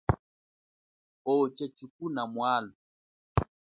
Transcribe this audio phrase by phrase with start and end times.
[1.33, 2.77] Ocha tshikuna mwalwa.